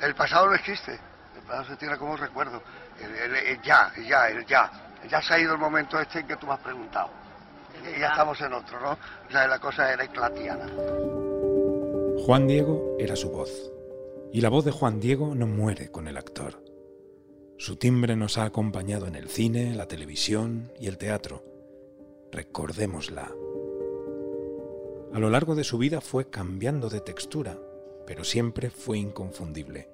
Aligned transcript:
El 0.00 0.14
pasado 0.14 0.46
no 0.46 0.54
existe, 0.54 0.92
el 0.92 1.42
pasado 1.42 1.64
se 1.64 1.76
tiene 1.76 1.96
como 1.96 2.16
recuerdo. 2.16 2.62
El, 3.00 3.62
ya, 3.62 3.92
el 3.96 4.06
ya, 4.06 4.28
el 4.28 4.46
ya. 4.46 4.70
Ya 5.08 5.22
se 5.22 5.34
ha 5.34 5.38
ido 5.38 5.52
el 5.52 5.58
momento 5.58 6.00
este 6.00 6.20
en 6.20 6.26
que 6.26 6.36
tú 6.36 6.46
me 6.46 6.54
has 6.54 6.60
preguntado. 6.60 7.10
Y 7.96 8.00
ya 8.00 8.08
estamos 8.08 8.40
en 8.40 8.52
otro, 8.52 8.80
¿no? 8.80 8.92
O 8.92 9.30
sea, 9.30 9.46
la 9.46 9.58
cosa 9.58 9.92
era 9.92 10.04
eclatiana. 10.04 10.66
Juan 12.24 12.46
Diego 12.46 12.96
era 12.98 13.16
su 13.16 13.30
voz. 13.30 13.50
Y 14.32 14.40
la 14.40 14.50
voz 14.50 14.64
de 14.64 14.72
Juan 14.72 15.00
Diego 15.00 15.34
no 15.34 15.46
muere 15.46 15.90
con 15.90 16.08
el 16.08 16.16
actor. 16.16 16.62
Su 17.56 17.76
timbre 17.76 18.16
nos 18.16 18.38
ha 18.38 18.44
acompañado 18.44 19.06
en 19.06 19.14
el 19.14 19.28
cine, 19.28 19.74
la 19.74 19.86
televisión 19.86 20.72
y 20.78 20.88
el 20.88 20.98
teatro. 20.98 21.42
Recordémosla. 22.30 23.30
A 25.12 25.18
lo 25.18 25.30
largo 25.30 25.54
de 25.54 25.64
su 25.64 25.78
vida 25.78 26.00
fue 26.00 26.28
cambiando 26.28 26.90
de 26.90 27.00
textura, 27.00 27.58
pero 28.08 28.24
siempre 28.24 28.70
fue 28.70 28.96
inconfundible. 28.96 29.90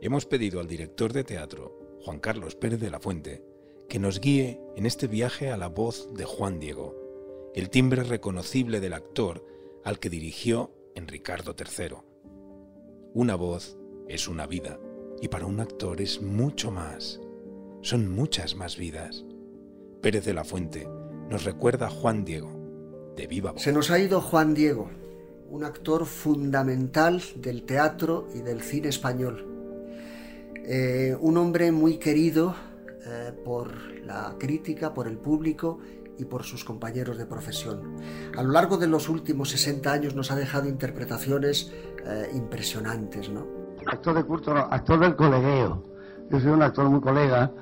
Hemos 0.00 0.26
pedido 0.26 0.60
al 0.60 0.68
director 0.68 1.12
de 1.12 1.24
teatro, 1.24 1.98
Juan 2.04 2.20
Carlos 2.20 2.54
Pérez 2.54 2.78
de 2.78 2.88
la 2.88 3.00
Fuente, 3.00 3.44
que 3.88 3.98
nos 3.98 4.20
guíe 4.20 4.60
en 4.76 4.86
este 4.86 5.08
viaje 5.08 5.50
a 5.50 5.56
la 5.56 5.66
voz 5.66 6.08
de 6.14 6.24
Juan 6.24 6.60
Diego, 6.60 6.94
el 7.52 7.68
timbre 7.68 8.04
reconocible 8.04 8.78
del 8.78 8.92
actor 8.92 9.44
al 9.82 9.98
que 9.98 10.08
dirigió 10.08 10.70
en 10.94 11.08
Ricardo 11.08 11.56
III. 11.58 11.96
Una 13.12 13.34
voz 13.34 13.76
es 14.06 14.28
una 14.28 14.46
vida 14.46 14.78
y 15.20 15.26
para 15.26 15.46
un 15.46 15.58
actor 15.58 16.00
es 16.00 16.22
mucho 16.22 16.70
más. 16.70 17.20
Son 17.82 18.08
muchas 18.08 18.54
más 18.54 18.76
vidas. 18.76 19.24
Pérez 20.00 20.24
de 20.24 20.34
la 20.34 20.44
Fuente 20.44 20.88
nos 21.28 21.42
recuerda 21.42 21.88
a 21.88 21.90
Juan 21.90 22.24
Diego, 22.24 22.52
de 23.16 23.26
Viva 23.26 23.50
Voz. 23.50 23.62
Se 23.62 23.72
nos 23.72 23.90
ha 23.90 23.98
ido 23.98 24.20
Juan 24.20 24.54
Diego, 24.54 24.90
un 25.54 25.62
actor 25.62 26.04
fundamental 26.04 27.22
del 27.36 27.62
teatro 27.62 28.26
y 28.34 28.40
del 28.40 28.60
cine 28.60 28.88
español. 28.88 29.46
Eh, 30.56 31.16
un 31.20 31.36
hombre 31.36 31.70
muy 31.70 31.98
querido 31.98 32.56
eh, 33.06 33.32
por 33.44 33.72
la 34.04 34.34
crítica, 34.36 34.92
por 34.92 35.06
el 35.06 35.16
público 35.16 35.78
y 36.18 36.24
por 36.24 36.42
sus 36.42 36.64
compañeros 36.64 37.18
de 37.18 37.26
profesión. 37.26 37.98
A 38.36 38.42
lo 38.42 38.50
largo 38.50 38.78
de 38.78 38.88
los 38.88 39.08
últimos 39.08 39.50
60 39.50 39.92
años 39.92 40.16
nos 40.16 40.32
ha 40.32 40.36
dejado 40.36 40.68
interpretaciones 40.68 41.72
eh, 42.04 42.30
impresionantes, 42.34 43.28
¿no? 43.28 43.46
Actor 43.86 44.16
de 44.16 44.24
culto, 44.24 44.50
actor 44.56 44.98
del 44.98 45.14
colegueo. 45.14 45.84
Yo 46.30 46.40
soy 46.40 46.50
un 46.50 46.62
actor 46.62 46.88
muy 46.90 47.00
colega, 47.00 47.52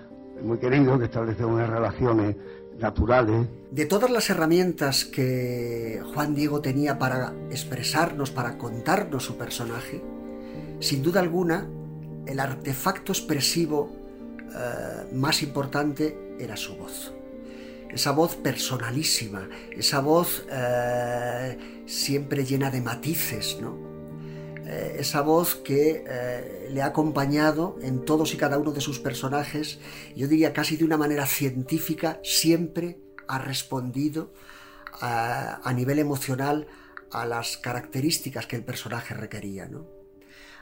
muy 0.42 0.56
querido, 0.56 0.98
que 0.98 1.04
establece 1.04 1.44
unas 1.44 1.68
relaciones 1.68 2.36
De 3.70 3.86
todas 3.86 4.10
las 4.10 4.28
herramientas 4.30 5.04
que 5.04 6.02
Juan 6.14 6.34
Diego 6.34 6.60
tenía 6.60 6.98
para 6.98 7.32
expresarnos, 7.50 8.30
para 8.30 8.58
contarnos 8.58 9.24
su 9.24 9.36
personaje, 9.36 10.02
sin 10.80 11.02
duda 11.02 11.20
alguna, 11.20 11.66
el 12.26 12.40
artefacto 12.40 13.12
expresivo 13.12 13.90
eh, 14.54 15.14
más 15.14 15.42
importante 15.42 16.36
era 16.38 16.56
su 16.56 16.76
voz 16.76 17.12
esa 17.92 18.12
voz 18.12 18.36
personalísima, 18.36 19.48
esa 19.70 20.00
voz 20.00 20.46
eh, 20.50 21.58
siempre 21.86 22.44
llena 22.44 22.70
de 22.70 22.80
matices, 22.80 23.58
¿no? 23.60 23.91
Eh, 24.72 24.96
esa 25.00 25.20
voz 25.20 25.56
que 25.56 26.02
eh, 26.08 26.68
le 26.70 26.80
ha 26.80 26.86
acompañado 26.86 27.76
en 27.82 28.06
todos 28.06 28.32
y 28.32 28.38
cada 28.38 28.56
uno 28.56 28.72
de 28.72 28.80
sus 28.80 29.00
personajes, 29.00 29.80
yo 30.16 30.28
diría 30.28 30.54
casi 30.54 30.78
de 30.78 30.84
una 30.84 30.96
manera 30.96 31.26
científica, 31.26 32.20
siempre 32.24 32.98
ha 33.28 33.38
respondido 33.38 34.32
a, 35.00 35.70
nivel 35.74 35.98
emocional 35.98 36.68
a 37.10 37.26
las 37.26 37.58
características 37.58 38.46
que 38.46 38.56
el 38.56 38.64
personaje 38.64 39.12
requería, 39.12 39.66
¿no? 39.66 39.86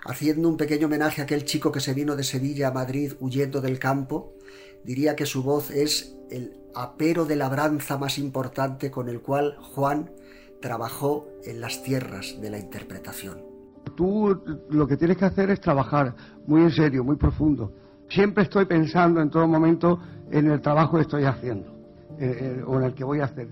Haciendo 0.04 0.48
un 0.48 0.56
pequeño 0.56 0.86
homenaje 0.86 1.20
a 1.20 1.24
aquel 1.24 1.44
chico 1.44 1.70
que 1.70 1.80
se 1.80 1.94
vino 1.94 2.16
de 2.16 2.24
Sevilla 2.24 2.68
a 2.68 2.72
Madrid 2.72 3.12
huyendo 3.20 3.60
del 3.60 3.78
campo, 3.78 4.34
diría 4.82 5.14
que 5.14 5.26
su 5.26 5.44
voz 5.44 5.70
es 5.70 6.16
el 6.30 6.58
apero 6.74 7.26
de 7.26 7.36
labranza 7.36 7.98
más 7.98 8.18
importante 8.18 8.90
con 8.90 9.08
el 9.08 9.20
cual 9.20 9.56
Juan 9.60 10.10
trabajó 10.60 11.28
en 11.44 11.60
las 11.60 11.82
tierras 11.82 12.40
de 12.40 12.50
la 12.50 12.58
interpretación. 12.58 13.59
Tú 14.00 14.34
lo 14.70 14.88
que 14.88 14.96
tienes 14.96 15.18
que 15.18 15.26
hacer 15.26 15.50
es 15.50 15.60
trabajar 15.60 16.14
muy 16.46 16.62
en 16.62 16.70
serio, 16.70 17.04
muy 17.04 17.16
profundo. 17.16 17.70
Siempre 18.08 18.44
estoy 18.44 18.64
pensando 18.64 19.20
en 19.20 19.28
todo 19.28 19.46
momento 19.46 20.00
en 20.30 20.50
el 20.50 20.62
trabajo 20.62 20.96
que 20.96 21.02
estoy 21.02 21.24
haciendo 21.24 21.68
eh, 22.18 22.38
eh, 22.40 22.64
o 22.66 22.78
en 22.78 22.84
el 22.84 22.94
que 22.94 23.04
voy 23.04 23.20
a 23.20 23.24
hacer. 23.24 23.48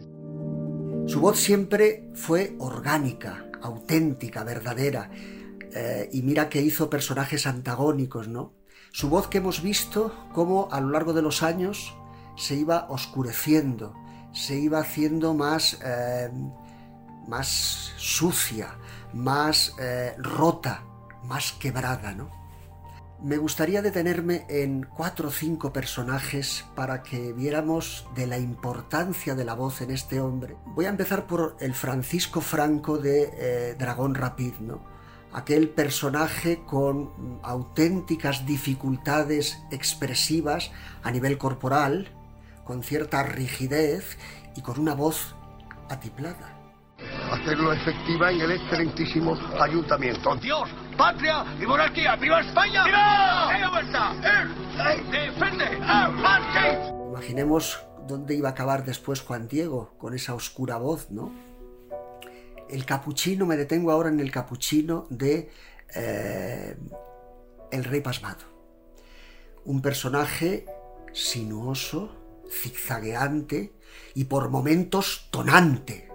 Su 1.07 1.21
voz 1.21 1.39
siempre 1.39 2.09
fue 2.15 2.57
orgánica, 2.61 3.45
auténtica, 3.61 4.43
verdadera. 4.43 5.11
Eh, 5.13 6.09
y 6.13 6.23
mira 6.23 6.49
que 6.49 6.63
hizo 6.63 6.89
personajes 6.89 7.47
antagónicos, 7.47 8.27
¿no? 8.27 8.55
Su 8.91 9.11
voz 9.11 9.29
que 9.29 9.37
hemos 9.37 9.63
visto 9.63 10.15
como 10.33 10.71
a 10.73 10.81
lo 10.81 10.89
largo 10.89 11.13
de 11.13 11.21
los 11.21 11.43
años 11.43 11.95
se 12.39 12.55
iba 12.55 12.87
oscureciendo, 12.89 13.93
se 14.33 14.59
iba 14.59 14.79
haciendo 14.79 15.35
más, 15.35 15.79
más 17.27 17.93
sucia, 17.99 18.79
más 19.13 19.75
eh, 19.81 20.15
rota, 20.19 20.83
más 21.25 21.53
quebrada, 21.53 22.13
¿no? 22.13 22.31
Me 23.21 23.37
gustaría 23.37 23.83
detenerme 23.83 24.47
en 24.49 24.85
cuatro 24.85 25.29
o 25.29 25.33
cinco 25.33 25.73
personajes 25.73 26.65
para 26.77 27.03
que 27.03 27.33
viéramos 27.33 28.07
de 28.15 28.29
la 28.29 28.39
importancia 28.39 29.35
de 29.35 29.45
la 29.45 29.55
voz 29.55 29.81
en 29.81 29.91
este 29.91 30.21
hombre. 30.21 30.57
Voy 30.67 30.85
a 30.85 30.91
empezar 30.91 31.27
por 31.27 31.57
el 31.59 31.75
Francisco 31.75 32.41
Franco 32.41 32.99
de 32.99 33.31
eh, 33.35 33.77
Dragón 33.77 34.15
Rapid, 34.15 34.55
¿no? 34.61 34.99
aquel 35.33 35.69
personaje 35.69 36.63
con 36.65 37.41
auténticas 37.43 38.47
dificultades 38.47 39.59
expresivas 39.71 40.71
a 41.03 41.11
nivel 41.11 41.39
corporal, 41.39 42.09
con 42.65 42.83
cierta 42.83 43.23
rigidez 43.23 44.19
y 44.57 44.63
con 44.63 44.79
una 44.79 44.95
voz 44.95 45.35
atiplada. 45.89 46.58
Hacerlo 47.31 47.73
efectiva 47.73 48.31
en 48.33 48.41
el 48.41 48.53
excelentísimo 48.53 49.37
ayuntamiento. 49.61 50.35
Dios, 50.37 50.69
patria 50.97 51.45
y 51.61 51.67
monarquía. 51.67 52.17
¡Viva 52.17 52.41
España! 52.41 52.85
¡Viva! 52.85 53.49
¡Defende 55.11 55.65
a 55.83 56.89
Imaginemos 57.11 57.79
dónde 58.07 58.35
iba 58.35 58.49
a 58.49 58.53
acabar 58.53 58.85
después 58.85 59.21
Juan 59.21 59.47
Diego 59.49 59.95
con 59.99 60.15
esa 60.15 60.35
oscura 60.35 60.79
voz, 60.79 61.11
¿no? 61.11 61.33
El 62.71 62.85
capuchino, 62.87 63.45
me 63.45 63.57
detengo 63.57 63.91
ahora 63.91 64.09
en 64.09 64.21
el 64.21 64.31
capuchino 64.31 65.07
de 65.11 65.51
eh, 65.95 66.77
El 67.71 67.85
Rey 67.85 68.01
Pasmado. 68.01 68.45
Un 69.65 69.83
personaje 69.83 70.67
sinuoso, 71.13 72.43
zigzagueante 72.51 73.75
y 74.15 74.25
por 74.25 74.49
momentos 74.49 75.29
tonante. 75.31 76.08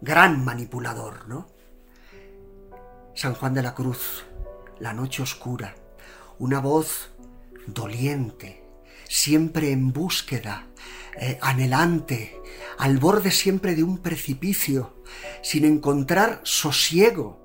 Gran 0.00 0.44
manipulador, 0.44 1.28
¿no? 1.28 1.48
San 3.14 3.34
Juan 3.34 3.54
de 3.54 3.62
la 3.62 3.74
Cruz, 3.74 4.24
la 4.78 4.92
noche 4.92 5.22
oscura, 5.22 5.74
una 6.38 6.60
voz 6.60 7.10
doliente, 7.66 8.64
siempre 9.08 9.72
en 9.72 9.92
búsqueda, 9.92 10.66
eh, 11.16 11.38
anhelante, 11.42 12.40
al 12.78 12.98
borde 12.98 13.30
siempre 13.30 13.74
de 13.74 13.82
un 13.82 13.98
precipicio, 13.98 15.02
sin 15.42 15.64
encontrar 15.64 16.40
sosiego 16.44 17.39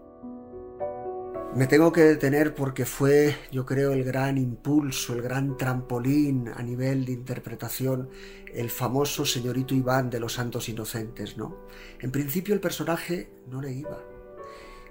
me 1.56 1.68
tengo 1.68 1.94
que 1.94 2.02
detener 2.02 2.54
porque 2.54 2.86
fue, 2.86 3.38
yo 3.50 3.66
creo, 3.66 3.94
el 3.94 4.04
gran 4.04 4.38
impulso, 4.38 5.14
el 5.14 5.22
gran 5.22 5.56
trampolín 5.56 6.50
a 6.50 6.62
nivel 6.62 7.06
de 7.06 7.14
interpretación, 7.14 8.10
el 8.54 8.70
famoso 8.70 9.26
señorito 9.26 9.74
Iván 9.74 10.10
de 10.10 10.20
los 10.20 10.34
Santos 10.34 10.68
Inocentes, 10.68 11.38
¿no? 11.38 11.56
En 12.02 12.12
principio 12.12 12.54
el 12.54 12.60
personaje 12.60 13.30
no 13.48 13.62
le 13.62 13.72
iba. 13.72 14.04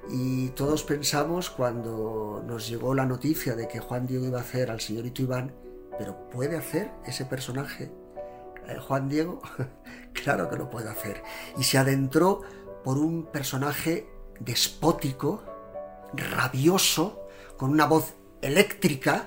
Y 0.09 0.49
todos 0.51 0.85
pensamos 0.85 1.51
cuando 1.51 2.43
nos 2.47 2.67
llegó 2.67 2.95
la 2.95 3.05
noticia 3.05 3.55
de 3.57 3.69
que 3.69 3.81
Juan 3.81 4.07
Diego 4.07 4.25
iba 4.25 4.39
a 4.39 4.43
hacer 4.43 4.71
al 4.71 4.81
señorito 4.81 5.21
Iván, 5.21 5.53
pero 5.99 6.31
¿puede 6.31 6.57
hacer 6.57 6.91
ese 7.07 7.27
personaje 7.27 7.91
eh, 8.69 8.79
Juan 8.79 9.11
Diego? 9.11 9.43
claro 10.15 10.49
que 10.49 10.57
lo 10.57 10.71
puede 10.71 10.89
hacer. 10.89 11.23
Y 11.59 11.65
se 11.65 11.77
adentró 11.77 12.41
por 12.83 12.97
un 12.97 13.27
personaje 13.27 14.07
despótico, 14.41 15.43
rabioso, 16.17 17.29
con 17.57 17.71
una 17.71 17.87
voz 17.87 18.15
eléctrica, 18.41 19.27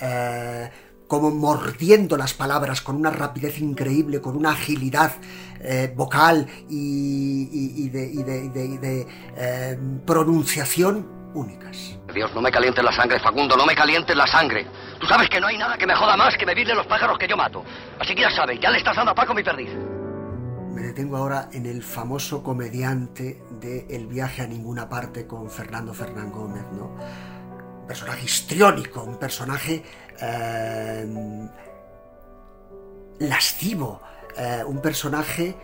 eh, 0.00 0.70
como 1.10 1.32
mordiendo 1.32 2.16
las 2.16 2.34
palabras 2.34 2.80
con 2.80 2.94
una 2.94 3.10
rapidez 3.10 3.58
increíble, 3.58 4.20
con 4.20 4.36
una 4.36 4.50
agilidad 4.50 5.12
eh, 5.60 5.92
vocal 5.94 6.46
y, 6.68 7.88
de, 7.88 9.06
eh, 9.36 9.78
pronunciación 10.06 11.32
únicas. 11.34 11.98
Dios, 12.14 12.32
no 12.32 12.40
me 12.40 12.52
calientes 12.52 12.84
la 12.84 12.92
sangre, 12.92 13.18
Facundo, 13.18 13.56
no 13.56 13.66
me 13.66 13.74
calientes 13.74 14.16
la 14.16 14.26
sangre. 14.28 14.66
Tú 15.00 15.06
sabes 15.06 15.28
que 15.28 15.40
no 15.40 15.48
hay 15.48 15.58
nada 15.58 15.76
que 15.76 15.86
me 15.86 15.96
joda 15.96 16.16
más 16.16 16.36
que 16.36 16.46
vivirle 16.46 16.74
los 16.76 16.86
pájaros 16.86 17.18
que 17.18 17.26
yo 17.26 17.36
mato. 17.36 17.64
Así 17.98 18.14
que 18.14 18.22
ya 18.22 18.30
sabes, 18.30 18.60
ya 18.60 18.70
le 18.70 18.78
estás 18.78 18.94
dando 18.94 19.10
a 19.10 19.14
Paco 19.14 19.34
mi 19.34 19.42
perdiz. 19.42 19.70
Me 20.74 20.82
detengo 20.82 21.16
ahora 21.16 21.48
en 21.52 21.66
el 21.66 21.82
famoso 21.82 22.42
comediante 22.42 23.42
de 23.60 23.86
El 23.90 24.06
viaje 24.06 24.42
a 24.42 24.46
ninguna 24.46 24.88
parte 24.88 25.26
con 25.26 25.50
Fernando 25.50 25.92
Fernán 25.92 26.30
Gómez, 26.30 26.64
¿no? 26.72 26.90
personaje 27.90 28.24
histriónico, 28.24 29.02
un 29.02 29.16
personaje 29.16 29.82
eh, 30.20 31.04
lascivo, 33.18 34.00
eh, 34.36 34.62
un 34.64 34.80
personaje 34.80 35.56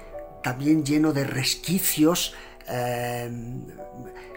también 0.43 0.85
lleno 0.85 1.12
de 1.12 1.23
resquicios, 1.23 2.35
eh, 2.69 3.31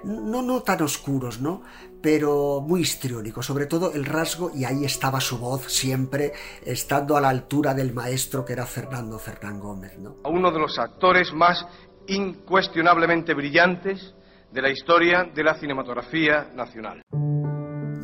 no, 0.04 0.42
no 0.42 0.62
tan 0.62 0.82
oscuros, 0.82 1.40
¿no? 1.40 1.64
pero 2.02 2.62
muy 2.62 2.82
histriónico, 2.82 3.44
sobre 3.44 3.66
todo 3.66 3.94
el 3.94 4.06
rasgo, 4.06 4.52
y 4.56 4.66
ahí 4.66 4.86
estaba 4.86 5.20
su 5.20 5.38
voz 5.38 5.72
siempre, 5.72 6.32
estando 6.66 7.18
a 7.18 7.22
la 7.22 7.30
altura 7.30 7.74
del 7.74 7.94
maestro 7.94 8.46
que 8.46 8.54
era 8.54 8.66
Fernando 8.66 9.20
Fernán 9.20 9.60
Gómez. 9.60 9.98
¿no? 10.00 10.16
A 10.24 10.30
uno 10.30 10.52
de 10.52 10.60
los 10.60 10.78
actores 10.80 11.34
más 11.34 11.66
incuestionablemente 12.08 13.34
brillantes 13.34 14.14
de 14.52 14.62
la 14.62 14.70
historia 14.70 15.30
de 15.34 15.44
la 15.44 15.60
cinematografía 15.60 16.50
nacional. 16.56 17.02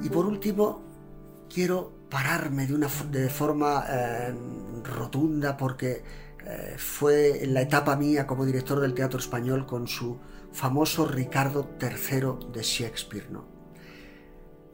Y 0.03 0.09
por 0.09 0.25
último, 0.25 0.83
quiero 1.51 2.07
pararme 2.09 2.67
de 2.67 2.75
una 2.75 2.87
de 3.09 3.29
forma 3.29 3.83
eh, 3.89 4.33
rotunda 4.83 5.57
porque 5.57 6.03
eh, 6.45 6.75
fue 6.77 7.41
la 7.47 7.61
etapa 7.61 7.95
mía 7.95 8.27
como 8.27 8.45
director 8.45 8.79
del 8.79 8.93
teatro 8.93 9.19
español 9.19 9.65
con 9.65 9.87
su 9.87 10.17
famoso 10.51 11.07
Ricardo 11.07 11.69
III 11.81 12.51
de 12.53 12.61
Shakespeare. 12.61 13.29
¿no? 13.29 13.45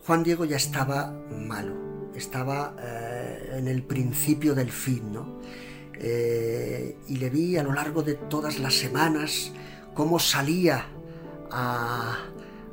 Juan 0.05 0.23
Diego 0.23 0.45
ya 0.45 0.57
estaba 0.57 1.11
malo, 1.29 2.11
estaba 2.15 2.75
eh, 2.79 3.55
en 3.57 3.67
el 3.67 3.83
principio 3.83 4.55
del 4.55 4.71
fin, 4.71 5.11
¿no? 5.11 5.41
y 6.03 7.17
le 7.17 7.29
vi 7.29 7.57
a 7.57 7.63
lo 7.63 7.73
largo 7.73 8.01
de 8.01 8.15
todas 8.15 8.57
las 8.57 8.73
semanas 8.73 9.51
cómo 9.93 10.17
salía 10.17 10.87
a, 11.51 12.17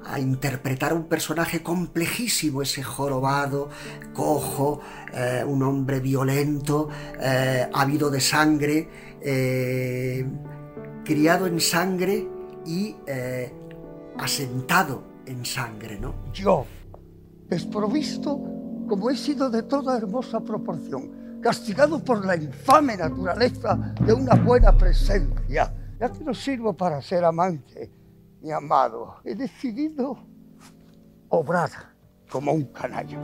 a 0.04 0.18
interpretar 0.18 0.92
un 0.94 1.04
personaje 1.04 1.62
complejísimo, 1.62 2.62
ese 2.62 2.82
jorobado, 2.82 3.68
cojo, 4.14 4.80
eh, 5.12 5.44
un 5.46 5.62
hombre 5.62 6.00
violento, 6.00 6.88
eh, 7.20 7.68
ávido 7.72 8.10
de 8.10 8.20
sangre, 8.20 8.88
eh, 9.20 10.26
criado 11.04 11.46
en 11.46 11.60
sangre 11.60 12.26
y 12.66 12.94
asentado 14.18 15.04
en 15.26 15.44
sangre, 15.44 15.98
¿no? 15.98 16.14
Yo, 16.32 16.66
desprovisto 17.48 18.40
como 18.88 19.10
he 19.10 19.16
sido 19.16 19.50
de 19.50 19.62
toda 19.62 19.96
hermosa 19.96 20.40
proporción, 20.40 21.40
castigado 21.40 22.02
por 22.02 22.24
la 22.24 22.36
infame 22.36 22.96
naturaleza 22.96 23.94
de 24.04 24.12
una 24.12 24.34
buena 24.34 24.76
presencia, 24.76 25.72
ya 26.00 26.12
que 26.12 26.24
no 26.24 26.34
sirvo 26.34 26.76
para 26.76 27.00
ser 27.00 27.24
amante, 27.24 27.90
mi 28.40 28.52
amado, 28.52 29.16
he 29.24 29.34
decidido 29.34 30.18
obrar 31.28 31.70
como 32.30 32.52
un 32.52 32.64
canallo. 32.66 33.18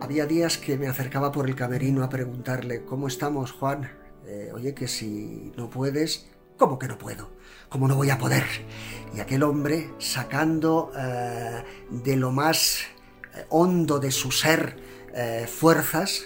Había 0.00 0.26
días 0.26 0.58
que 0.58 0.76
me 0.76 0.88
acercaba 0.88 1.32
por 1.32 1.48
el 1.48 1.54
camerino 1.54 2.04
a 2.04 2.08
preguntarle, 2.08 2.84
¿cómo 2.84 3.08
estamos, 3.08 3.52
Juan? 3.52 3.90
Eh, 4.26 4.50
oye, 4.52 4.74
que 4.74 4.88
si 4.88 5.52
no 5.56 5.70
puedes, 5.70 6.28
¿cómo 6.58 6.78
que 6.78 6.88
no 6.88 6.98
puedo? 6.98 7.30
¿Cómo 7.68 7.88
no 7.88 7.96
voy 7.96 8.10
a 8.10 8.18
poder? 8.18 8.44
Y 9.14 9.20
aquel 9.20 9.42
hombre, 9.42 9.90
sacando 9.98 10.92
eh, 10.96 11.64
de 11.90 12.16
lo 12.16 12.32
más 12.32 12.80
eh, 13.34 13.46
hondo 13.48 13.98
de 13.98 14.10
su 14.10 14.30
ser 14.30 14.94
fuerzas, 15.46 16.24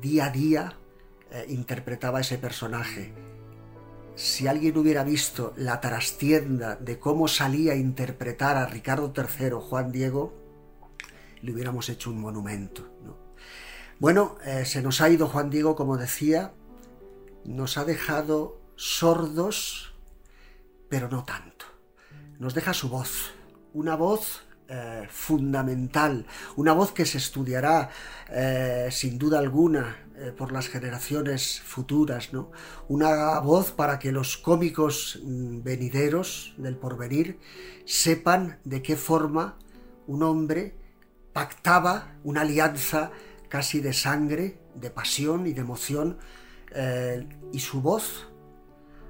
día 0.00 0.26
a 0.26 0.30
día 0.30 0.78
interpretaba 1.48 2.20
ese 2.20 2.38
personaje 2.38 3.12
si 4.16 4.46
alguien 4.46 4.76
hubiera 4.78 5.02
visto 5.04 5.52
la 5.56 5.80
trastienda 5.80 6.76
de 6.76 6.98
cómo 6.98 7.28
salía 7.28 7.72
a 7.72 7.76
interpretar 7.76 8.56
a 8.56 8.66
Ricardo 8.66 9.12
III 9.16 9.50
Juan 9.60 9.90
Diego, 9.90 10.32
le 11.42 11.52
hubiéramos 11.52 11.88
hecho 11.88 12.10
un 12.10 12.20
monumento. 12.20 12.88
Bueno, 13.98 14.36
eh, 14.44 14.64
se 14.64 14.82
nos 14.82 15.00
ha 15.00 15.10
ido 15.10 15.28
Juan 15.28 15.50
Diego, 15.50 15.76
como 15.76 15.96
decía, 15.96 16.52
nos 17.44 17.76
ha 17.76 17.84
dejado 17.84 18.60
sordos, 18.76 19.94
pero 20.88 21.08
no 21.08 21.24
tanto. 21.24 21.66
Nos 22.38 22.54
deja 22.54 22.74
su 22.74 22.88
voz, 22.88 23.32
una 23.72 23.96
voz 23.96 24.44
eh, 24.66 25.06
fundamental, 25.10 26.24
una 26.56 26.72
voz 26.72 26.92
que 26.92 27.04
se 27.04 27.18
estudiará 27.18 27.90
eh, 28.30 28.88
sin 28.90 29.18
duda 29.18 29.38
alguna 29.38 30.08
eh, 30.16 30.32
por 30.34 30.52
las 30.52 30.68
generaciones 30.68 31.60
futuras, 31.60 32.32
¿no? 32.32 32.50
Una 32.88 33.40
voz 33.40 33.72
para 33.72 33.98
que 33.98 34.10
los 34.10 34.38
cómicos 34.38 35.20
mm, 35.22 35.62
venideros 35.62 36.54
del 36.56 36.78
porvenir 36.78 37.38
sepan 37.84 38.58
de 38.64 38.80
qué 38.80 38.96
forma 38.96 39.58
un 40.06 40.22
hombre 40.22 40.78
pactaba 41.34 42.16
una 42.24 42.40
alianza 42.40 43.10
casi 43.50 43.80
de 43.80 43.92
sangre, 43.92 44.62
de 44.74 44.88
pasión 44.88 45.46
y 45.46 45.52
de 45.52 45.60
emoción, 45.60 46.16
y 47.52 47.60
su 47.60 47.82
voz, 47.82 48.28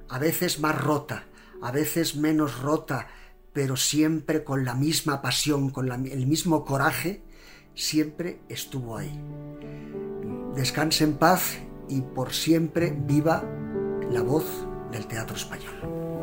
a 0.09 0.19
veces 0.19 0.59
más 0.59 0.79
rota, 0.79 1.25
a 1.63 1.71
veces 1.71 2.17
menos 2.17 2.61
rota, 2.61 3.07
pero 3.55 3.77
siempre 3.77 4.45
con 4.45 4.67
la 4.67 4.75
misma 4.75 5.23
pasión, 5.23 5.71
con 5.71 5.91
el 5.91 6.27
mismo 6.27 6.67
coraje, 6.67 7.23
siempre 7.75 8.41
estuvo 8.51 8.99
ahí 8.99 9.19
descanse 10.55 11.05
en 11.05 11.15
paz 11.15 11.59
y 11.89 12.01
por 12.01 12.33
siempre 12.33 12.97
viva 12.97 13.45
la 14.11 14.23
voz 14.23 14.45
del 14.93 15.07
teatro 15.07 15.37
español. 15.37 16.14